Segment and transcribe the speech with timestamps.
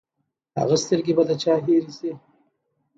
[0.59, 2.11] هغه سترګې به د چا هېرې شي!